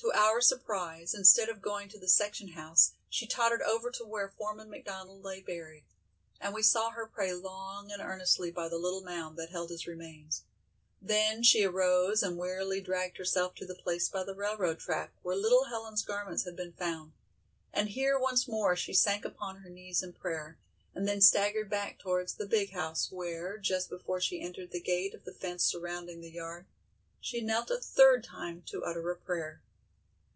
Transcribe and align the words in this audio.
To 0.00 0.12
our 0.12 0.40
surprise, 0.42 1.14
instead 1.14 1.48
of 1.48 1.60
going 1.62 1.88
to 1.88 1.98
the 1.98 2.06
section 2.06 2.48
house 2.48 2.92
she 3.08 3.26
tottered 3.26 3.62
over 3.62 3.90
to 3.90 4.04
where 4.04 4.28
Foreman 4.28 4.70
McDonald 4.70 5.24
lay 5.24 5.40
buried, 5.40 5.84
and 6.40 6.54
we 6.54 6.62
saw 6.62 6.90
her 6.90 7.06
pray 7.08 7.32
long 7.34 7.90
and 7.90 8.00
earnestly 8.00 8.50
by 8.52 8.68
the 8.68 8.78
little 8.78 9.00
mound 9.02 9.36
that 9.38 9.50
held 9.50 9.70
his 9.70 9.86
remains; 9.86 10.44
then 11.02 11.42
she 11.42 11.64
arose 11.64 12.22
and 12.22 12.36
wearily 12.36 12.80
dragged 12.80 13.16
herself 13.16 13.54
to 13.56 13.66
the 13.66 13.74
place 13.74 14.08
by 14.08 14.22
the 14.22 14.34
railroad 14.34 14.78
track 14.78 15.12
where 15.22 15.34
little 15.34 15.64
Helen's 15.64 16.02
garments 16.04 16.44
had 16.44 16.54
been 16.56 16.74
found, 16.74 17.12
and 17.72 17.88
here 17.88 18.18
once 18.18 18.46
more 18.46 18.76
she 18.76 18.92
sank 18.94 19.24
upon 19.24 19.56
her 19.56 19.70
knees 19.70 20.02
in 20.04 20.12
prayer, 20.12 20.56
and 20.94 21.08
then 21.08 21.20
staggered 21.20 21.68
back 21.68 21.98
towards 21.98 22.34
the 22.34 22.46
"big" 22.46 22.70
house, 22.72 23.10
where, 23.10 23.58
just 23.58 23.90
before 23.90 24.20
she 24.20 24.40
entered 24.40 24.70
the 24.70 24.80
gate 24.80 25.14
of 25.14 25.24
the 25.24 25.34
fence 25.34 25.64
surrounding 25.64 26.20
the 26.20 26.30
yard, 26.30 26.66
she 27.20 27.40
knelt 27.40 27.70
a 27.70 27.78
third 27.80 28.22
time 28.22 28.62
to 28.66 28.84
utter 28.84 29.10
a 29.10 29.16
prayer. 29.16 29.62